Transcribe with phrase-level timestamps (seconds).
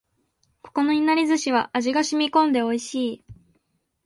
[0.63, 3.25] ここのいなり寿司は味が染み込んで美味しい